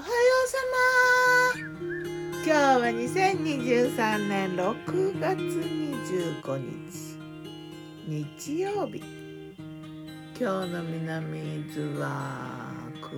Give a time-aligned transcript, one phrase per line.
[0.00, 0.12] はよ
[0.46, 0.56] うさ
[1.52, 1.60] ま
[2.36, 7.18] 今日は2023年6月25日。
[8.08, 9.02] 日曜日。
[10.40, 12.72] 今日の南伊豆は
[13.02, 13.12] 曇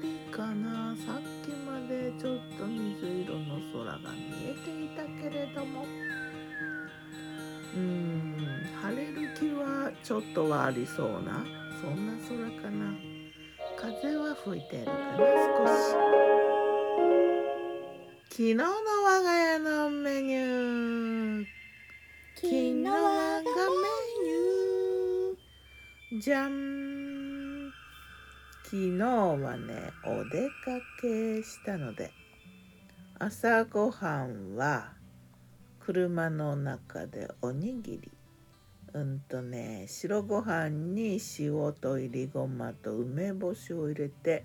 [0.00, 0.94] りかな。
[1.04, 5.84] さっきまでちょっと水色の空が見えていたけれども。
[7.74, 8.36] うーん
[8.80, 11.44] 晴れる気はちょっとはありそうな。
[11.82, 13.19] そんな空かな。
[13.80, 14.98] 風は吹いてるかな？
[15.16, 15.72] 少し。
[18.28, 21.46] 昨日の我が家のメニュー。
[22.36, 23.46] 昨日我がメ
[24.22, 26.20] ニュー。
[26.20, 27.72] じゃん
[28.64, 30.52] 昨日はねお出か
[31.00, 32.10] けしたので。
[33.18, 34.92] 朝ごはんは
[35.78, 38.12] 車の中でおにぎり。
[38.92, 44.44] うんとね白ご飯に塩といりごまと梅干しを入れて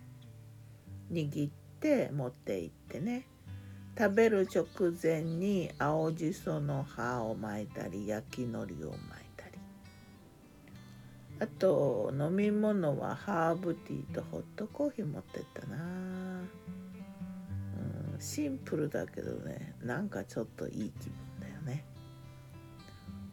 [1.12, 3.28] 握って持って行ってね。
[3.98, 4.66] 食べる直
[5.02, 9.00] 前に青じその葉を巻いたり焼き海苔を巻い
[9.38, 9.58] たり。
[11.40, 15.78] あと飲み物はハーブティーとホットコーヒー持ってったな、う
[18.18, 21.25] ん、シンプルだけどねなんかちょっといい気分。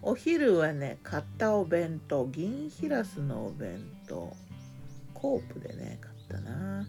[0.04, 4.34] お昼はね買ったお弁当銀ヒラスのお弁当。
[5.14, 6.84] コープでね買ったな。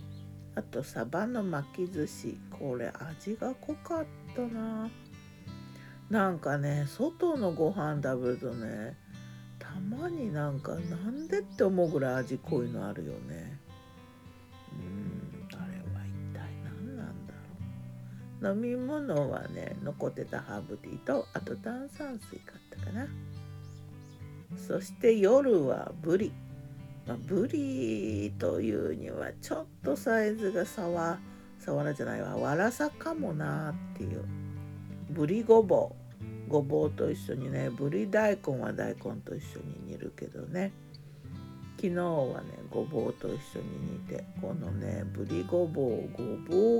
[0.56, 2.40] あとサバの巻き寿司。
[2.50, 4.90] これ味が濃かったな。
[6.10, 8.98] なんかね外のご飯食べるとね
[9.60, 13.43] たまになんかなんでって思うぐらい味濃いのあるよね。
[18.44, 23.08] 飲み物はね残ってたハーブティーとあと炭酸水買ったかな。
[24.68, 26.32] そして夜はブリ。
[27.08, 31.20] まあ、ブリというにはちょっとサイズがさわ
[31.60, 32.38] さわらじゃないわ。
[32.38, 34.24] わらさかもなっていう。
[35.10, 36.04] ブリごぼう。
[36.50, 40.72] ごぼうと一緒にねぶり大根は大根と一緒に煮るけどね。
[41.84, 46.24] 昨日はねごぼうと一緒に煮てこのねぶりごぼうご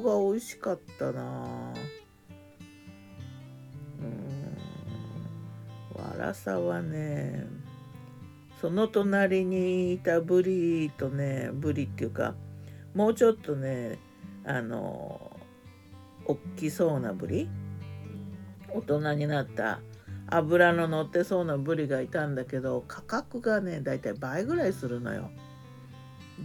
[0.02, 1.74] ぼうが美味しかったな。
[4.00, 6.02] うん。
[6.02, 7.46] わらさはね
[8.62, 12.36] その隣にいたブリとねブリっていうか
[12.96, 14.00] もうちょっとね
[14.46, 15.38] あの
[16.26, 17.50] 大きそうなブリ？
[18.70, 19.82] 大人になった
[20.28, 25.30] 脂の乗ってそうなブリがいたんだけど価格がねだいたい倍ぐらいするのよ。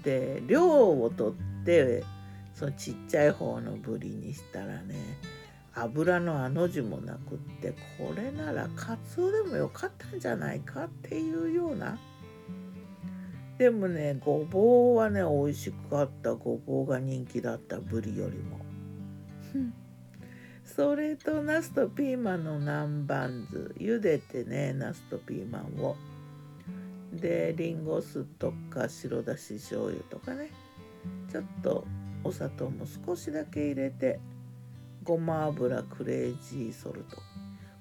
[0.03, 2.05] で量を取って
[2.55, 4.97] そのちっちゃい方のブリにしたらね
[5.75, 11.99] 油のあの字もなくってこれならカツオでもよかったんじゃないかっていうような。
[13.59, 16.35] でもねごぼうはね美味しかった。
[16.35, 17.79] ごぼうが人気だった。
[17.79, 18.59] ぶりよりも。
[20.79, 23.75] それとナスとピーマンの南蛮酢。
[23.81, 25.97] 茹でてねナスとピーマンを。
[27.13, 30.53] でリンゴ酢とか白だし醤油とかね。
[31.33, 31.85] ちょっと
[32.23, 34.21] お砂糖も少しだけ入れて
[35.03, 37.17] ごま油クレイジーソルト。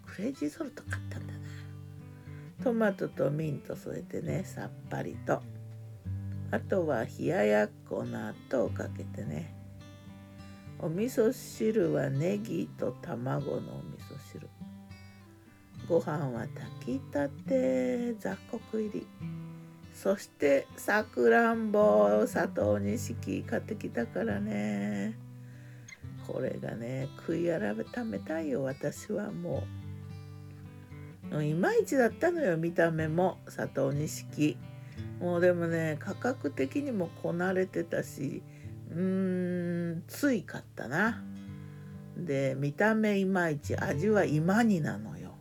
[0.07, 1.39] クレイジーソルト買ったんだな。
[2.63, 5.43] トマトとミント添えてねさっぱりと。
[6.49, 9.53] あとは冷ややっこ納豆をかけてね。
[10.79, 14.47] お味噌汁はネギと卵のお味噌汁。
[15.89, 16.45] ご飯は
[16.81, 19.07] 炊きたて雑穀入り。
[19.93, 25.17] そしてさくらんぼ砂糖錦買ってきたからね。
[26.27, 29.63] これがね食い改めたいよ私はも
[31.31, 31.43] う。
[31.43, 34.57] いまいちだったのよ見た目も砂糖錦。
[35.19, 38.43] もうでもね価格的にもこなれてたし
[38.97, 41.23] うんついかったな。
[42.17, 45.35] で見た目いまいち味は今になのよ。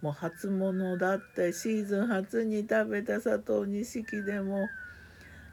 [0.00, 4.66] もう初物だってシーズン初に食べた砂糖錦でも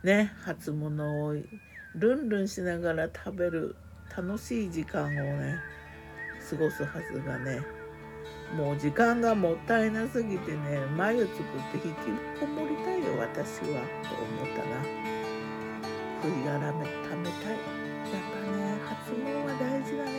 [0.03, 1.33] ね初物を
[1.95, 3.75] ルンルンしながら食べる
[4.15, 5.57] 楽しい時間をね
[6.49, 7.61] 過ごすはずがね
[8.55, 15.10] もう時間がもったいなすぎてね眉作って引きこもりたいよ私はと思ったな。
[16.27, 17.51] いがらめためたい。
[17.51, 20.09] やっぱね初物は大事だね。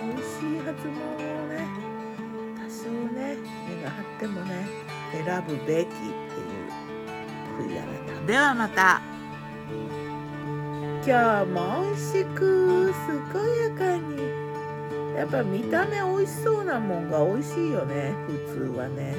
[0.00, 1.52] 美味しい初物をね。
[2.56, 3.36] 多少ね
[3.68, 4.50] 目が張ってもね
[5.12, 6.70] 選ぶべきっていう
[7.58, 7.86] 悔い改
[8.20, 9.00] めではまた。
[11.06, 12.92] 今日も美味しく
[13.32, 14.14] 健やかに。
[15.14, 19.14] やっぱ見た目美味しそうなもんが美味しいよね普通はね。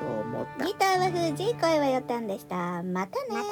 [0.00, 0.64] そう思った。
[0.64, 2.82] ギターは藤井声はよたんでした。
[2.82, 3.42] またね